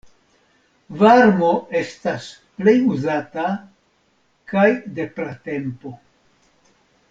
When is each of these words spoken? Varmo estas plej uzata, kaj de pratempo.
Varmo 1.01 1.49
estas 1.81 2.25
plej 2.61 2.75
uzata, 2.95 3.45
kaj 4.55 4.67
de 4.99 5.07
pratempo. 5.21 5.97